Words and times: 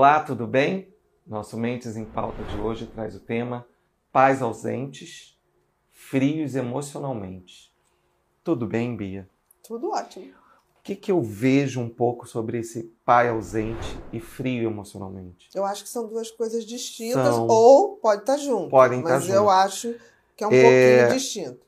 Olá, 0.00 0.20
tudo 0.20 0.46
bem? 0.46 0.88
Nosso 1.26 1.58
Mentes 1.58 1.94
em 1.94 2.06
Pauta 2.06 2.42
de 2.44 2.56
hoje 2.56 2.86
traz 2.86 3.14
o 3.14 3.20
tema 3.20 3.66
Pais 4.10 4.40
ausentes, 4.40 5.38
frios 5.90 6.54
emocionalmente. 6.54 7.70
Tudo 8.42 8.66
bem, 8.66 8.96
Bia? 8.96 9.28
Tudo 9.62 9.90
ótimo. 9.90 10.32
O 10.78 10.82
que, 10.82 10.96
que 10.96 11.12
eu 11.12 11.20
vejo 11.20 11.82
um 11.82 11.88
pouco 11.90 12.26
sobre 12.26 12.60
esse 12.60 12.84
pai 13.04 13.28
ausente 13.28 13.94
e 14.10 14.18
frio 14.20 14.70
emocionalmente? 14.70 15.50
Eu 15.54 15.66
acho 15.66 15.82
que 15.84 15.90
são 15.90 16.08
duas 16.08 16.30
coisas 16.30 16.64
distintas, 16.64 17.34
São. 17.34 17.46
ou 17.46 17.96
pode 17.98 18.22
estar 18.22 18.38
junto. 18.38 18.70
Podem 18.70 19.00
estar 19.00 19.10
mas 19.12 19.28
eu 19.28 19.40
junto. 19.40 19.50
acho 19.50 19.94
que 20.34 20.42
é 20.42 20.46
um 20.46 20.50
É, 20.50 20.62
pouquinho 20.62 21.20
distinto. 21.20 21.60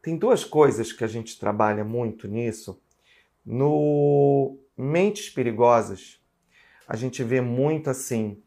Tem 0.00 0.16
duas 0.16 0.46
coisas 0.46 0.94
que 0.94 1.04
a 1.04 1.08
gente 1.08 1.38
trabalha 1.38 1.84
muito 1.84 2.26
nisso. 2.26 2.80
No 3.44 4.56
Mentes 4.74 5.28
Perigosas, 5.28 6.18
a 6.88 6.96
gente 6.96 7.22
vê 7.24 7.40
muito 7.40 7.90
assim. 7.90 8.38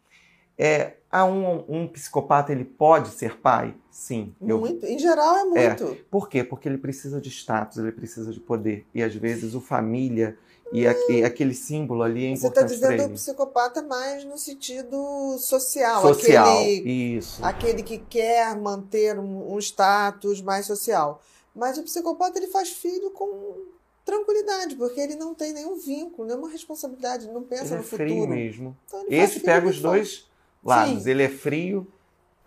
É, 0.57 0.95
ah, 1.09 1.25
um, 1.25 1.63
um 1.69 1.87
psicopata 1.87 2.51
ele 2.51 2.65
pode 2.65 3.09
ser 3.09 3.37
pai? 3.39 3.73
Sim. 3.89 4.35
Eu, 4.41 4.59
Muito. 4.59 4.85
Em 4.85 4.99
geral 4.99 5.37
é 5.37 5.43
muito. 5.45 5.97
Por 6.11 6.27
quê? 6.29 6.43
Porque 6.43 6.67
ele 6.67 6.77
precisa 6.77 7.19
de 7.21 7.29
status, 7.29 7.77
ele 7.77 7.91
precisa 7.91 8.31
de 8.31 8.39
poder. 8.39 8.85
E 8.93 9.01
às 9.01 9.15
vezes 9.15 9.55
o 9.55 9.61
família 9.61 10.37
e, 10.71 10.85
a- 10.85 10.95
e 11.09 11.23
aquele 11.23 11.53
símbolo 11.53 12.03
ali 12.03 12.25
é 12.25 12.35
Você 12.35 12.47
está 12.47 12.61
importante 12.61 12.79
para 12.79 12.89
dizendo 12.91 13.09
o 13.09 13.13
psicopata 13.13 13.81
mais 13.81 14.23
no 14.25 14.37
sentido 14.37 15.37
social. 15.39 16.01
Social, 16.01 16.45
Aquele, 16.59 17.15
isso. 17.17 17.43
aquele 17.43 17.81
que 17.83 17.97
quer 17.97 18.55
manter 18.55 19.17
um, 19.17 19.53
um 19.53 19.57
status 19.59 20.41
mais 20.41 20.65
social. 20.65 21.21
Mas 21.55 21.77
o 21.77 21.83
psicopata 21.83 22.37
ele 22.37 22.47
faz 22.47 22.69
filho 22.69 23.09
com 23.11 23.55
tranquilidade, 24.09 24.75
porque 24.75 24.99
ele 24.99 25.15
não 25.15 25.33
tem 25.35 25.53
nenhum 25.53 25.77
vínculo, 25.77 26.27
nenhuma 26.27 26.49
responsabilidade, 26.49 27.27
não 27.27 27.43
pensa 27.43 27.65
Ele 27.65 27.73
é 27.73 27.77
no 27.77 27.83
frio 27.83 28.09
futuro. 28.09 28.29
mesmo. 28.29 28.77
Então, 28.87 29.05
Esse 29.09 29.39
pega 29.39 29.67
os 29.67 29.79
dois 29.79 30.27
lados. 30.63 31.03
Sim. 31.03 31.09
Ele 31.09 31.23
é 31.23 31.29
frio, 31.29 31.87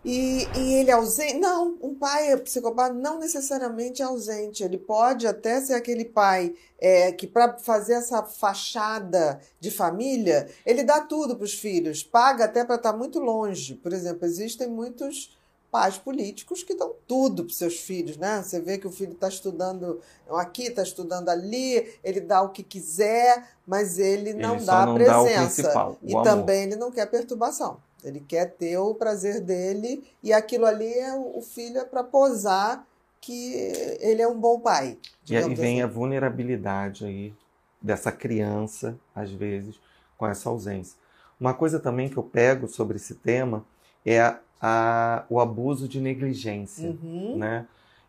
E, 0.05 0.45
e 0.57 0.73
ele 0.73 0.91
é 0.91 0.93
ausente? 0.93 1.35
Não, 1.35 1.77
um 1.81 1.95
pai 1.95 2.35
psicopata 2.37 2.93
não 2.93 3.19
necessariamente 3.19 4.01
é 4.01 4.05
ausente. 4.05 4.61
Ele 4.61 4.77
pode 4.77 5.25
até 5.25 5.61
ser 5.61 5.75
aquele 5.75 6.03
pai 6.03 6.53
é, 6.77 7.11
que, 7.13 7.25
para 7.25 7.57
fazer 7.57 7.93
essa 7.93 8.21
fachada 8.23 9.39
de 9.61 9.71
família, 9.71 10.49
ele 10.65 10.83
dá 10.83 10.99
tudo 10.99 11.37
para 11.37 11.45
os 11.45 11.53
filhos, 11.53 12.03
paga 12.03 12.43
até 12.45 12.65
para 12.65 12.75
estar 12.75 12.91
muito 12.91 13.17
longe. 13.19 13.75
Por 13.75 13.93
exemplo, 13.93 14.25
existem 14.25 14.67
muitos 14.67 15.37
pais 15.73 15.97
políticos 15.97 16.63
que 16.63 16.75
dão 16.75 16.93
tudo 17.07 17.43
para 17.45 17.53
seus 17.53 17.79
filhos, 17.79 18.15
né? 18.15 18.43
Você 18.43 18.61
vê 18.61 18.77
que 18.77 18.87
o 18.87 18.91
filho 18.91 19.13
está 19.13 19.27
estudando 19.27 19.99
aqui, 20.29 20.65
está 20.67 20.83
estudando 20.83 21.29
ali, 21.29 21.91
ele 22.03 22.21
dá 22.21 22.43
o 22.43 22.49
que 22.49 22.61
quiser, 22.63 23.49
mas 23.65 23.97
ele 23.99 24.33
não 24.35 24.55
ele 24.55 24.65
dá 24.65 24.73
só 24.73 24.77
a 24.83 24.85
não 24.85 25.03
dá 25.03 25.21
o 25.21 25.25
presença. 25.25 25.73
o 26.03 26.07
E 26.07 26.15
amor. 26.19 26.23
também 26.23 26.63
ele 26.63 26.75
não 26.75 26.91
quer 26.91 27.07
perturbação. 27.07 27.77
Ele 28.03 28.19
quer 28.19 28.51
ter 28.51 28.77
o 28.77 28.93
prazer 28.93 29.41
dele 29.41 30.03
e 30.21 30.31
aquilo 30.31 30.65
ali 30.67 30.93
é 30.93 31.15
o 31.15 31.41
filho 31.41 31.79
é 31.79 31.85
para 31.85 32.03
posar 32.03 32.85
que 33.19 33.53
ele 33.99 34.21
é 34.21 34.27
um 34.27 34.39
bom 34.39 34.59
pai. 34.59 34.97
E 35.29 35.37
aí 35.37 35.55
vem 35.55 35.81
a 35.81 35.85
assim. 35.85 35.93
vulnerabilidade 35.93 37.05
aí 37.05 37.33
dessa 37.81 38.11
criança, 38.11 38.97
às 39.15 39.31
vezes, 39.31 39.79
com 40.17 40.27
essa 40.27 40.49
ausência. 40.49 40.97
Uma 41.39 41.53
coisa 41.53 41.79
também 41.79 42.09
que 42.09 42.17
eu 42.17 42.23
pego 42.23 42.67
sobre 42.67 42.97
esse 42.97 43.15
tema 43.15 43.65
é 44.05 44.21
a- 44.21 44.39
a- 44.65 45.25
o 45.29 45.41
abuso 45.41 45.89
de 45.89 45.99
negligência, 45.99 46.91
Uhum. 47.03 47.35
né? 47.37 47.65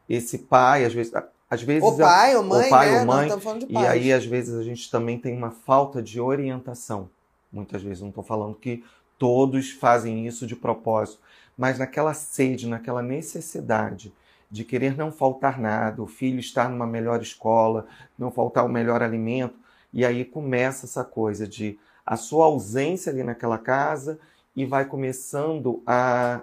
Esse 0.08 0.38
pai, 0.38 0.84
às 0.84 0.94
vezes, 0.94 1.12
às 1.50 1.62
vezes 1.62 1.82
O 1.82 1.96
pai 1.96 2.36
ou 2.36 2.44
mãe, 2.44 2.66
o 2.66 2.70
pai 2.70 2.90
né? 2.92 3.00
ou 3.00 3.06
mãe, 3.06 3.28
E 3.68 3.76
aí, 3.78 4.12
às 4.12 4.24
vezes, 4.24 4.54
a 4.54 4.62
gente 4.62 4.88
também 4.88 5.18
tem 5.18 5.36
uma 5.36 5.50
falta 5.50 6.00
de 6.00 6.20
orientação. 6.20 7.10
Muitas 7.52 7.82
vezes, 7.82 8.00
não 8.02 8.10
estou 8.10 8.22
falando 8.22 8.54
que 8.54 8.84
todos 9.18 9.72
fazem 9.72 10.26
isso 10.28 10.46
de 10.46 10.54
propósito, 10.54 11.18
mas 11.58 11.76
naquela 11.78 12.14
sede, 12.14 12.68
naquela 12.68 13.02
necessidade 13.02 14.12
de 14.48 14.62
querer 14.64 14.96
não 14.96 15.10
faltar 15.10 15.58
nada, 15.60 16.00
o 16.02 16.06
filho 16.06 16.38
estar 16.38 16.68
numa 16.70 16.86
melhor 16.86 17.20
escola, 17.20 17.86
não 18.16 18.30
faltar 18.30 18.64
o 18.64 18.68
melhor 18.68 19.02
alimento, 19.02 19.54
e 19.92 20.04
aí 20.04 20.24
começa 20.24 20.86
essa 20.86 21.02
coisa 21.02 21.48
de 21.48 21.76
a 22.06 22.16
sua 22.16 22.44
ausência 22.44 23.10
ali 23.10 23.24
naquela 23.24 23.58
casa 23.58 24.20
e 24.56 24.64
vai 24.64 24.84
começando 24.84 25.82
a, 25.86 26.40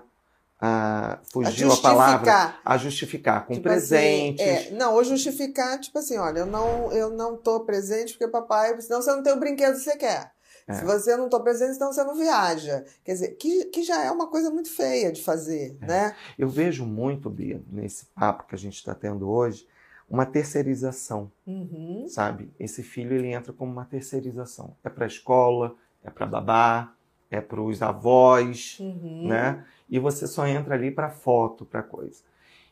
a 0.60 1.14
A 1.14 1.20
fugiu 1.32 1.72
a 1.72 1.78
palavra, 1.78 2.18
justificar. 2.32 2.62
a 2.64 2.78
justificar 2.78 3.46
com 3.46 3.54
Tipo 3.54 3.70
assim, 3.70 3.88
presentes. 4.36 4.46
é, 4.46 4.72
não, 4.72 4.94
ou 4.96 5.04
justificar, 5.04 5.80
tipo 5.80 5.98
assim, 5.98 6.18
olha, 6.18 6.40
eu 6.40 6.46
não, 6.46 6.92
eu 6.92 7.10
não 7.10 7.36
tô 7.38 7.62
presente 7.62 8.14
porque 8.14 8.28
papai, 8.28 8.80
senão 8.82 9.02
você 9.02 9.12
não 9.12 9.24
tem 9.24 9.34
o 9.34 9.40
brinquedo 9.40 9.74
que 9.76 9.80
você 9.82 9.96
quer. 9.98 10.32
É. 10.68 10.74
Se 10.76 10.86
você 10.86 11.18
não 11.18 11.28
tô 11.28 11.40
presente, 11.42 11.76
então 11.76 11.92
você 11.92 12.04
não 12.04 12.16
viaja. 12.16 12.86
Quer 13.04 13.14
dizer, 13.14 13.30
que, 13.38 13.66
que 13.66 13.82
já 13.84 14.04
é 14.04 14.12
uma 14.12 14.28
coisa 14.28 14.52
muito 14.52 14.70
feia 14.70 15.12
de 15.12 15.22
fazer, 15.24 15.76
É. 15.82 15.86
né? 15.88 16.16
Eu 16.38 16.48
vejo 16.48 16.86
muito, 16.86 17.30
Bia, 17.30 17.62
nesse 17.72 18.06
papo 18.14 18.46
que 18.48 18.54
a 18.54 18.58
gente 18.58 18.76
está 18.76 18.94
tendo 18.94 19.28
hoje, 19.30 19.68
uma 20.08 20.26
terceirização, 20.26 21.32
Uhum. 21.48 22.06
sabe? 22.08 22.54
Esse 22.60 22.84
filho 22.84 23.16
ele 23.16 23.34
entra 23.34 23.52
como 23.52 23.72
uma 23.72 23.86
terceirização. 23.86 24.76
É 24.84 24.90
para 24.90 25.06
a 25.06 25.08
escola, 25.08 25.76
é 26.04 26.10
para 26.12 26.26
babá, 26.28 26.94
é 27.32 27.40
para 27.42 27.62
os 27.62 27.82
avós, 27.82 28.78
Uhum. 28.80 29.28
né? 29.30 29.66
E 29.90 29.98
você 29.98 30.28
só 30.28 30.46
entra 30.46 30.76
ali 30.76 30.92
para 30.92 31.10
foto, 31.10 31.66
para 31.66 31.82
coisa. 31.82 32.22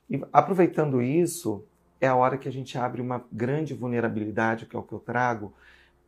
E 0.09 0.21
aproveitando 0.33 1.01
isso, 1.01 1.63
é 2.01 2.07
a 2.07 2.15
hora 2.15 2.37
que 2.37 2.47
a 2.47 2.51
gente 2.51 2.77
abre 2.77 3.01
uma 3.01 3.23
grande 3.31 3.73
vulnerabilidade, 3.73 4.65
que 4.65 4.75
é 4.75 4.79
o 4.79 4.83
que 4.83 4.93
eu 4.93 4.99
trago, 4.99 5.53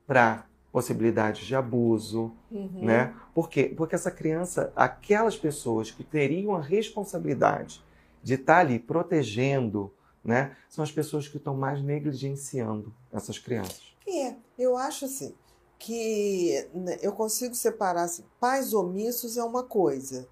para 0.05 0.45
possibilidades 0.71 1.45
de 1.45 1.55
abuso, 1.55 2.33
Uhum. 2.51 2.85
né? 2.85 3.13
Por 3.33 3.49
quê? 3.49 3.73
Porque 3.75 3.95
essa 3.95 4.11
criança, 4.11 4.71
aquelas 4.75 5.37
pessoas 5.37 5.89
que 5.91 6.03
teriam 6.03 6.55
a 6.55 6.61
responsabilidade 6.61 7.81
de 8.23 8.33
estar 8.35 8.59
ali 8.59 8.79
protegendo, 8.79 9.93
né? 10.23 10.55
São 10.69 10.83
as 10.83 10.91
pessoas 10.91 11.27
que 11.27 11.37
estão 11.37 11.55
mais 11.55 11.81
negligenciando 11.81 12.93
essas 13.11 13.37
crianças. 13.39 13.95
É, 14.07 14.35
eu 14.57 14.77
acho 14.77 15.05
assim 15.05 15.33
que 15.81 16.69
né, 16.75 16.99
eu 17.01 17.11
consigo 17.11 17.55
separar 17.55 18.03
assim, 18.03 18.23
pais 18.39 18.71
omissos 18.71 19.35
é 19.35 19.43
uma 19.43 19.63
coisa. 19.63 20.27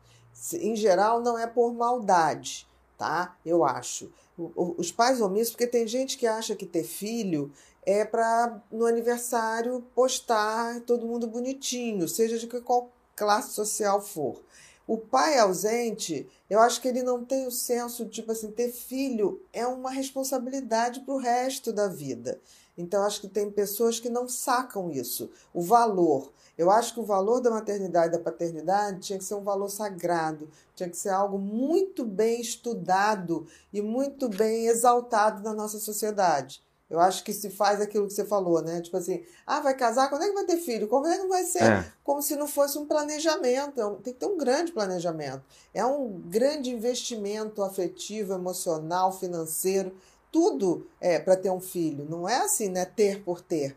Em 0.53 0.75
geral, 0.75 1.21
não 1.21 1.37
é 1.39 1.47
por 1.47 1.73
maldade, 1.73 2.67
tá? 2.97 3.35
Eu 3.43 3.65
acho. 3.65 4.11
Os 4.55 4.91
pais 4.91 5.19
omissos, 5.19 5.51
porque 5.51 5.65
tem 5.65 5.87
gente 5.87 6.17
que 6.19 6.27
acha 6.27 6.55
que 6.55 6.67
ter 6.67 6.83
filho 6.83 7.51
é 7.83 8.05
para 8.05 8.61
no 8.71 8.85
aniversário 8.85 9.83
postar 9.95 10.81
todo 10.81 11.07
mundo 11.07 11.25
bonitinho, 11.25 12.07
seja 12.07 12.37
de 12.37 12.47
qual 12.61 12.91
classe 13.15 13.53
social 13.53 13.99
for. 14.01 14.39
O 14.85 14.97
pai 14.97 15.39
ausente, 15.39 16.27
eu 16.47 16.59
acho 16.59 16.79
que 16.79 16.87
ele 16.87 17.01
não 17.01 17.25
tem 17.25 17.47
o 17.47 17.51
senso, 17.51 18.05
tipo 18.05 18.31
assim, 18.31 18.51
ter 18.51 18.71
filho 18.71 19.41
é 19.51 19.65
uma 19.65 19.89
responsabilidade 19.91 20.99
para 21.01 21.13
o 21.13 21.17
resto 21.17 21.73
da 21.73 21.87
vida. 21.87 22.39
Então, 22.79 23.03
acho 23.03 23.19
que 23.19 23.27
tem 23.27 23.51
pessoas 23.51 23.99
que 23.99 24.09
não 24.09 24.25
sacam 24.25 24.89
isso, 24.89 25.29
o 25.53 25.61
valor. 25.61 26.31
Eu 26.57 26.71
acho 26.71 26.93
que 26.93 26.99
o 27.01 27.05
valor 27.05 27.41
da 27.41 27.49
maternidade 27.49 28.07
e 28.07 28.17
da 28.17 28.23
paternidade 28.23 29.01
tinha 29.01 29.19
que 29.19 29.25
ser 29.25 29.35
um 29.35 29.43
valor 29.43 29.69
sagrado, 29.69 30.49
tinha 30.73 30.89
que 30.89 30.95
ser 30.95 31.09
algo 31.09 31.37
muito 31.37 32.05
bem 32.05 32.39
estudado 32.39 33.45
e 33.73 33.81
muito 33.81 34.29
bem 34.29 34.67
exaltado 34.67 35.43
na 35.43 35.53
nossa 35.53 35.77
sociedade. 35.77 36.63
Eu 36.89 37.01
acho 37.01 37.23
que 37.23 37.33
se 37.33 37.49
faz 37.49 37.81
aquilo 37.81 38.07
que 38.07 38.13
você 38.13 38.25
falou, 38.25 38.61
né? 38.61 38.81
Tipo 38.81 38.97
assim, 38.97 39.23
ah, 39.45 39.59
vai 39.59 39.75
casar, 39.75 40.09
quando 40.09 40.23
é 40.23 40.27
que 40.27 40.33
vai 40.33 40.45
ter 40.45 40.57
filho? 40.57 40.87
Como 40.87 41.05
é 41.05 41.19
que 41.19 41.27
vai 41.27 41.43
ser? 41.43 41.63
É, 41.63 41.93
como 42.03 42.21
se 42.21 42.35
não 42.35 42.47
fosse 42.47 42.77
um 42.79 42.85
planejamento. 42.85 43.79
É 43.79 43.89
Tem 44.01 44.13
que 44.13 44.19
ter 44.19 44.25
um 44.25 44.37
grande 44.37 44.71
planejamento. 44.71 45.43
É 45.73 45.85
um 45.85 46.19
grande 46.25 46.71
investimento 46.71 47.61
afetivo, 47.61 48.33
emocional, 48.33 49.11
financeiro, 49.11 49.93
tudo 50.31 50.87
é 51.01 51.19
para 51.19 51.35
ter 51.35 51.49
um 51.49 51.59
filho. 51.59 52.05
Não 52.09 52.27
é 52.27 52.37
assim, 52.37 52.69
né? 52.69 52.85
Ter 52.85 53.23
por 53.23 53.41
ter. 53.41 53.75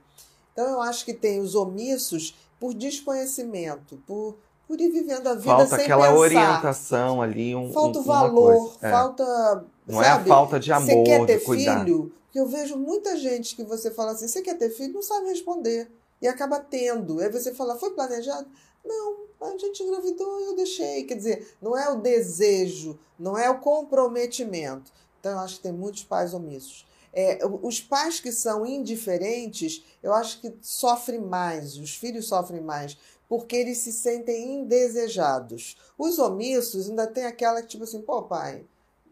Então 0.53 0.67
eu 0.69 0.81
acho 0.82 1.05
que 1.05 1.15
tem 1.15 1.41
os 1.41 1.55
omissos 1.55 2.37
por 2.61 2.75
desconhecimento, 2.75 4.00
por, 4.06 4.37
por 4.69 4.81
ir 4.81 4.91
vivendo 4.91 5.27
a 5.27 5.35
vida 5.35 5.44
falta 5.47 5.67
sem 5.77 5.85
aquela 5.85 6.03
pensar. 6.09 6.19
orientação 6.19 7.23
ali, 7.23 7.55
um, 7.55 7.73
Falta 7.73 7.99
um- 7.99 8.03
valor. 8.03 8.77
É. 8.82 8.91
falta. 8.91 9.65
Não 9.87 10.03
é 10.03 10.09
a 10.09 10.12
sabe? 10.15 10.29
falta 10.29 10.61
de 10.61 10.67
Você 10.67 10.73
amor, 10.93 11.05
quer 11.05 11.27
ter 11.27 11.38
de 11.38 11.44
cuidar. 11.44 11.81
filho? 11.85 12.12
Eu 12.35 12.47
vejo 12.47 12.77
muita 12.79 13.17
gente 13.17 13.55
que 13.56 13.65
você 13.65 13.91
fala 13.91 14.12
assim, 14.12 14.27
você 14.29 14.41
quer 14.41 14.56
ter 14.56 14.71
filho? 14.71 14.94
Não 14.94 15.03
sabe 15.03 15.29
responder. 15.29 15.91
E 16.21 16.27
acaba 16.29 16.59
tendo. 16.61 17.19
Aí 17.21 17.29
você 17.31 17.53
fala, 17.53 17.77
foi 17.77 17.91
planejado? 17.91 18.47
Não, 18.85 19.17
a 19.41 19.50
gente 19.59 19.82
engravidou 19.82 20.41
e 20.41 20.44
eu 20.44 20.56
deixei. 20.56 21.03
Quer 21.05 21.17
dizer, 21.17 21.55
não 21.61 21.77
é 21.77 21.91
o 21.91 21.97
desejo, 22.00 22.99
não 23.19 23.37
é 23.37 23.50
o 23.50 23.59
comprometimento. 23.59 24.91
Então, 25.23 25.35
eu 25.35 25.39
acho 25.39 25.59
que 25.59 25.63
tem 25.63 25.73
muitos 25.73 26.03
pais 26.03 26.35
omissos. 26.35 26.85
É, 27.13 27.39
os 27.47 27.81
pais 27.81 28.19
que 28.19 28.33
são 28.33 28.67
indiferentes, 28.67 29.85
eu 30.03 30.13
acho 30.13 30.41
que 30.41 30.53
sofrem 30.61 31.21
mais, 31.21 31.77
os 31.77 31.95
filhos 31.95 32.27
sofrem 32.27 32.61
mais, 32.61 32.99
porque 33.29 33.55
eles 33.55 33.79
se 33.79 33.93
sentem 33.93 34.53
indesejados. 34.53 35.77
Os 35.97 36.19
omissos 36.19 36.91
ainda 36.91 37.07
tem 37.07 37.25
aquela 37.25 37.63
que, 37.63 37.69
tipo 37.69 37.85
assim, 37.85 38.03
pô, 38.03 38.25
pai, 38.25 38.65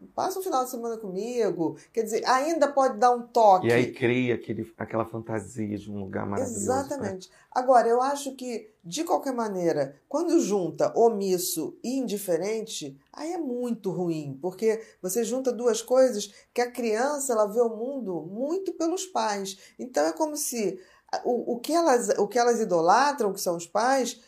passa 0.07 0.39
um 0.39 0.41
final 0.41 0.63
de 0.63 0.71
semana 0.71 0.97
comigo. 0.97 1.77
Quer 1.93 2.03
dizer, 2.03 2.25
ainda 2.25 2.67
pode 2.67 2.97
dar 2.97 3.11
um 3.11 3.21
toque. 3.21 3.67
E 3.67 3.73
aí 3.73 3.91
cria 3.91 4.35
aquele, 4.35 4.71
aquela 4.77 5.05
fantasia 5.05 5.77
de 5.77 5.91
um 5.91 5.99
lugar 5.99 6.25
maravilhoso. 6.25 6.59
Né? 6.59 6.79
Exatamente. 6.81 7.29
Né? 7.29 7.35
Agora, 7.51 7.87
eu 7.87 8.01
acho 8.01 8.35
que, 8.35 8.69
de 8.83 9.03
qualquer 9.03 9.33
maneira, 9.33 9.95
quando 10.07 10.39
junta 10.39 10.93
omisso 10.97 11.77
e 11.83 11.97
indiferente, 11.97 12.97
aí 13.11 13.33
é 13.33 13.37
muito 13.37 13.91
ruim, 13.91 14.37
porque 14.41 14.81
você 15.01 15.23
junta 15.23 15.51
duas 15.51 15.81
coisas 15.81 16.33
que 16.53 16.61
a 16.61 16.71
criança 16.71 17.33
ela 17.33 17.45
vê 17.45 17.61
o 17.61 17.75
mundo 17.75 18.21
muito 18.21 18.73
pelos 18.73 19.05
pais. 19.05 19.57
Então 19.77 20.05
é 20.05 20.13
como 20.13 20.37
se 20.37 20.79
o, 21.25 21.55
o, 21.55 21.59
que, 21.59 21.73
elas, 21.73 22.09
o 22.17 22.27
que 22.27 22.39
elas 22.39 22.59
idolatram, 22.59 23.33
que 23.33 23.41
são 23.41 23.57
os 23.57 23.67
pais, 23.67 24.21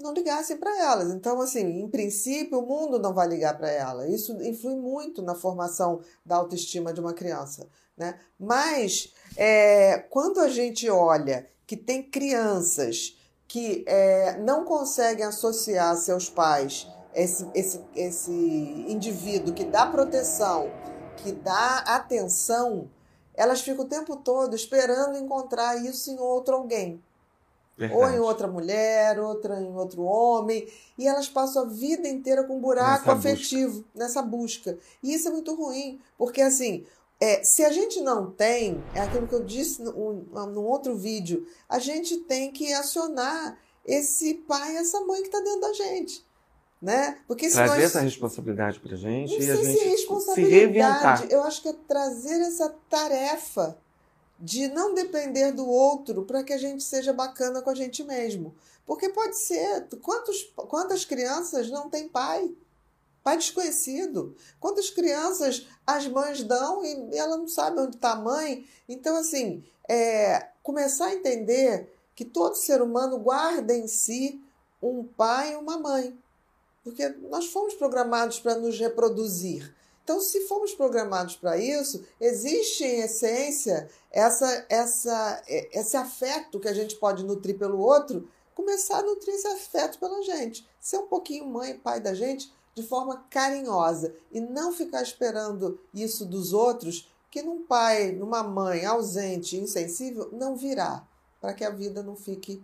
não 0.00 0.12
ligassem 0.12 0.56
para 0.56 0.76
elas. 0.78 1.12
Então, 1.12 1.40
assim, 1.40 1.80
em 1.80 1.88
princípio, 1.88 2.58
o 2.58 2.66
mundo 2.66 2.98
não 2.98 3.14
vai 3.14 3.28
ligar 3.28 3.56
para 3.56 3.70
ela. 3.70 4.08
Isso 4.08 4.32
influi 4.42 4.76
muito 4.76 5.22
na 5.22 5.34
formação 5.34 6.00
da 6.24 6.36
autoestima 6.36 6.92
de 6.92 7.00
uma 7.00 7.12
criança. 7.12 7.68
Né? 7.96 8.18
Mas, 8.38 9.12
é, 9.36 9.98
quando 10.10 10.40
a 10.40 10.48
gente 10.48 10.88
olha 10.88 11.48
que 11.66 11.76
tem 11.76 12.02
crianças 12.02 13.16
que 13.46 13.84
é, 13.86 14.38
não 14.38 14.64
conseguem 14.64 15.24
associar 15.24 15.96
seus 15.96 16.30
pais, 16.30 16.86
esse, 17.14 17.46
esse, 17.54 17.80
esse 17.94 18.30
indivíduo 18.30 19.52
que 19.52 19.64
dá 19.64 19.86
proteção, 19.86 20.70
que 21.16 21.32
dá 21.32 21.78
atenção, 21.86 22.88
elas 23.34 23.60
ficam 23.60 23.84
o 23.84 23.88
tempo 23.88 24.16
todo 24.16 24.54
esperando 24.54 25.18
encontrar 25.18 25.76
isso 25.76 26.10
em 26.10 26.18
outro 26.18 26.54
alguém. 26.54 27.02
Verdade. 27.80 27.98
Ou 27.98 28.10
em 28.10 28.20
outra 28.20 28.46
mulher, 28.46 29.18
outra 29.18 29.58
em 29.58 29.74
outro 29.74 30.02
homem. 30.02 30.68
E 30.98 31.08
elas 31.08 31.30
passam 31.30 31.62
a 31.62 31.66
vida 31.66 32.06
inteira 32.06 32.44
com 32.44 32.58
um 32.58 32.60
buraco 32.60 33.06
nessa 33.06 33.12
afetivo 33.18 33.72
busca. 33.76 33.88
nessa 33.94 34.22
busca. 34.22 34.78
E 35.02 35.14
isso 35.14 35.28
é 35.28 35.30
muito 35.30 35.54
ruim, 35.54 35.98
porque 36.18 36.42
assim, 36.42 36.84
é, 37.18 37.42
se 37.42 37.64
a 37.64 37.72
gente 37.72 38.02
não 38.02 38.30
tem, 38.30 38.84
é 38.94 39.00
aquilo 39.00 39.26
que 39.26 39.34
eu 39.34 39.42
disse 39.42 39.80
num, 39.82 40.26
num 40.30 40.64
outro 40.64 40.94
vídeo, 40.94 41.46
a 41.66 41.78
gente 41.78 42.18
tem 42.18 42.52
que 42.52 42.70
acionar 42.74 43.58
esse 43.86 44.34
pai, 44.34 44.76
essa 44.76 45.00
mãe 45.00 45.22
que 45.22 45.28
está 45.28 45.40
dentro 45.40 45.60
da 45.62 45.72
gente. 45.72 46.22
Né? 46.82 47.18
Porque 47.26 47.48
trazer 47.48 47.74
nós... 47.74 47.84
essa 47.84 48.00
responsabilidade 48.00 48.80
para 48.80 48.94
a 48.94 48.96
gente 48.96 49.38
não 49.38 49.42
e 49.42 49.50
a 49.50 49.56
gente 49.56 49.78
se, 49.78 49.84
responsabilidade, 49.84 50.48
se 50.48 50.60
reinventar. 50.60 51.26
Eu 51.30 51.42
acho 51.42 51.62
que 51.62 51.68
é 51.68 51.74
trazer 51.88 52.40
essa 52.42 52.74
tarefa 52.90 53.76
de 54.40 54.68
não 54.68 54.94
depender 54.94 55.52
do 55.52 55.68
outro 55.68 56.24
para 56.24 56.42
que 56.42 56.52
a 56.52 56.58
gente 56.58 56.82
seja 56.82 57.12
bacana 57.12 57.60
com 57.60 57.70
a 57.70 57.74
gente 57.74 58.02
mesmo. 58.02 58.54
Porque 58.86 59.10
pode 59.10 59.36
ser, 59.36 59.86
quantos, 60.02 60.52
quantas 60.56 61.04
crianças 61.04 61.70
não 61.70 61.90
têm 61.90 62.08
pai? 62.08 62.50
Pai 63.22 63.36
desconhecido. 63.36 64.34
Quantas 64.58 64.88
crianças 64.88 65.66
as 65.86 66.06
mães 66.08 66.42
dão 66.42 66.84
e 66.84 67.16
ela 67.16 67.36
não 67.36 67.46
sabe 67.46 67.78
onde 67.80 67.96
está 67.96 68.12
a 68.12 68.16
mãe? 68.16 68.66
Então, 68.88 69.16
assim, 69.16 69.62
é, 69.86 70.48
começar 70.62 71.06
a 71.06 71.14
entender 71.14 71.92
que 72.16 72.24
todo 72.24 72.56
ser 72.56 72.80
humano 72.80 73.18
guarda 73.18 73.74
em 73.74 73.86
si 73.86 74.42
um 74.82 75.04
pai 75.04 75.52
e 75.52 75.56
uma 75.56 75.78
mãe. 75.78 76.18
Porque 76.82 77.08
nós 77.08 77.46
fomos 77.46 77.74
programados 77.74 78.40
para 78.40 78.54
nos 78.54 78.78
reproduzir. 78.78 79.74
Então, 80.10 80.20
se 80.20 80.40
fomos 80.48 80.74
programados 80.74 81.36
para 81.36 81.56
isso, 81.56 82.04
existe 82.20 82.82
em 82.82 83.02
essência 83.02 83.88
essa, 84.10 84.66
essa, 84.68 85.40
esse 85.46 85.96
afeto 85.96 86.58
que 86.58 86.66
a 86.66 86.74
gente 86.74 86.96
pode 86.96 87.24
nutrir 87.24 87.56
pelo 87.56 87.78
outro, 87.78 88.28
começar 88.52 88.98
a 88.98 89.02
nutrir 89.04 89.36
esse 89.36 89.46
afeto 89.46 90.00
pela 90.00 90.20
gente. 90.24 90.66
Ser 90.80 90.96
um 90.98 91.06
pouquinho 91.06 91.46
mãe 91.46 91.70
e 91.70 91.78
pai 91.78 92.00
da 92.00 92.12
gente 92.12 92.52
de 92.74 92.82
forma 92.82 93.24
carinhosa 93.30 94.12
e 94.32 94.40
não 94.40 94.72
ficar 94.72 95.00
esperando 95.00 95.78
isso 95.94 96.26
dos 96.26 96.52
outros, 96.52 97.08
que 97.30 97.40
num 97.40 97.64
pai, 97.64 98.10
numa 98.10 98.42
mãe 98.42 98.84
ausente, 98.84 99.56
insensível, 99.56 100.28
não 100.32 100.56
virá, 100.56 101.06
para 101.40 101.54
que 101.54 101.62
a 101.62 101.70
vida 101.70 102.02
não 102.02 102.16
fique 102.16 102.60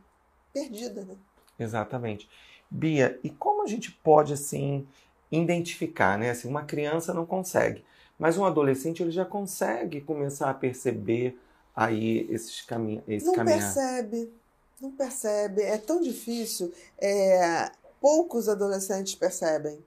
perdida. 0.52 1.04
Né? 1.04 1.14
Exatamente. 1.60 2.28
Bia, 2.68 3.20
e 3.22 3.30
como 3.30 3.62
a 3.62 3.68
gente 3.68 3.92
pode 3.92 4.32
assim 4.32 4.84
identificar, 5.30 6.18
né? 6.18 6.30
Assim, 6.30 6.48
uma 6.48 6.64
criança 6.64 7.12
não 7.12 7.26
consegue, 7.26 7.84
mas 8.18 8.38
um 8.38 8.44
adolescente 8.44 9.02
ele 9.02 9.10
já 9.10 9.24
consegue 9.24 10.00
começar 10.00 10.50
a 10.50 10.54
perceber 10.54 11.38
aí 11.74 12.26
esses 12.30 12.62
caminhos, 12.62 13.04
esse 13.06 13.26
não 13.26 13.34
caminhar. 13.34 13.58
percebe, 13.58 14.32
não 14.80 14.90
percebe. 14.90 15.62
É 15.62 15.76
tão 15.76 16.00
difícil. 16.00 16.72
É, 16.98 17.70
poucos 18.00 18.48
adolescentes 18.48 19.14
percebem. 19.14 19.78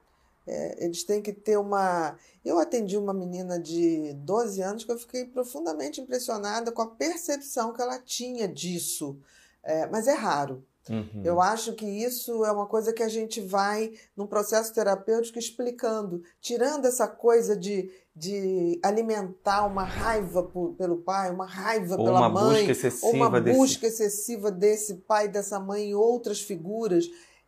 É, 0.46 0.84
eles 0.84 1.04
têm 1.04 1.22
que 1.22 1.32
ter 1.32 1.58
uma. 1.58 2.18
Eu 2.44 2.58
atendi 2.58 2.98
uma 2.98 3.14
menina 3.14 3.60
de 3.60 4.14
12 4.14 4.62
anos 4.62 4.84
que 4.84 4.92
eu 4.92 4.98
fiquei 4.98 5.26
profundamente 5.26 6.02
impressionada 6.02 6.72
com 6.72 6.82
a 6.82 6.88
percepção 6.88 7.72
que 7.72 7.82
ela 7.82 8.00
tinha 8.00 8.48
disso. 8.48 9.18
É, 9.64 9.86
mas 9.88 10.08
é 10.08 10.14
raro. 10.14 10.64
Uhum. 10.90 11.22
Eu 11.24 11.40
acho 11.40 11.74
que 11.74 11.86
isso 11.86 12.44
é 12.44 12.52
uma 12.52 12.66
coisa 12.66 12.92
que 12.92 13.04
a 13.04 13.08
gente 13.08 13.40
vai, 13.40 13.92
num 14.16 14.26
processo 14.26 14.74
terapêutico, 14.74 15.38
explicando, 15.38 16.24
tirando 16.42 16.86
essa 16.86 17.08
coisa 17.08 17.56
de, 17.56 17.92
de 18.16 18.80
alimentar 18.84 19.66
uma 19.66 19.84
raiva 19.84 20.44
por, 20.44 20.74
pelo 20.74 20.98
pai, 20.98 21.32
uma 21.32 21.46
raiva 21.46 21.96
ou 21.96 22.06
pela 22.06 22.20
uma 22.20 22.30
mãe, 22.30 22.60
busca 22.60 22.72
excessiva 22.72 23.28
uma 23.28 23.42
desse... 23.42 23.58
busca 23.58 23.88
excessiva 23.88 24.52
desse 24.52 24.96
pai, 24.96 25.28
dessa 25.28 25.60
mãe 25.60 25.90
em 25.90 25.96
outras 25.96 26.42
figuras. 26.42 27.06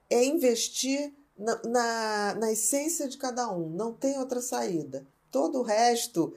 É 0.09 0.23
investir 0.23 1.13
na, 1.37 1.61
na, 1.65 2.35
na 2.35 2.51
essência 2.51 3.07
de 3.07 3.17
cada 3.17 3.51
um, 3.51 3.69
não 3.69 3.93
tem 3.93 4.19
outra 4.19 4.41
saída. 4.41 5.05
Todo 5.31 5.59
o 5.59 5.63
resto 5.63 6.33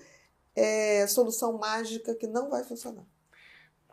é 0.56 1.06
solução 1.06 1.58
mágica 1.58 2.14
que 2.14 2.26
não 2.26 2.48
vai 2.48 2.64
funcionar. 2.64 3.04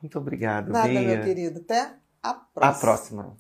Muito 0.02 0.18
obrigado, 0.18 0.72
Nada, 0.72 0.88
Bia. 0.88 1.02
meu 1.02 1.24
querido. 1.24 1.60
Até 1.60 1.94
a 2.24 2.34
próxima. 2.34 2.78
A 2.78 2.80
próxima. 2.80 3.38